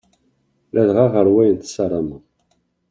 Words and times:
Ladɣa 0.73 1.05
ɣer 1.13 1.27
wayen 1.33 1.57
tessarameḍ. 1.57 2.23